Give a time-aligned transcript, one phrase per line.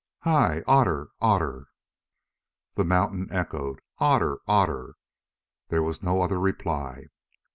[0.21, 0.63] Hi!
[0.65, 1.67] Otter, Otter!"
[2.73, 4.95] The mountains echoed "Otter, Otter;"
[5.67, 7.03] there was no other reply.